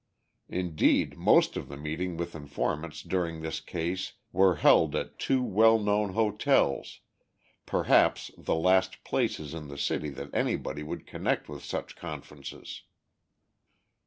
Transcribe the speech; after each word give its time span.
Indeed, 0.49 1.15
most 1.15 1.55
of 1.55 1.67
the 1.69 1.77
meetings 1.77 2.17
with 2.17 2.33
informants 2.33 3.03
during 3.03 3.39
this 3.41 3.59
case 3.59 4.13
were 4.31 4.55
held 4.55 4.95
at 4.95 5.19
two 5.19 5.43
well 5.43 5.77
known 5.77 6.13
hotels, 6.13 7.01
perhaps 7.67 8.31
the 8.35 8.55
last 8.55 9.03
places 9.03 9.53
in 9.53 9.67
the 9.67 9.77
city 9.77 10.09
that 10.09 10.33
anybody 10.33 10.81
would 10.81 11.05
connect 11.05 11.47
with 11.47 11.63
such 11.63 11.95
conferences. 11.95 12.81